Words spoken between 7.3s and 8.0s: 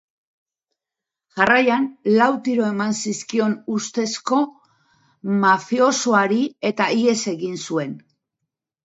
egin zuen.